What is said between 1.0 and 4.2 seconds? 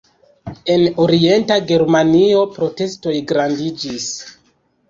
orienta Germanio protestoj grandiĝis.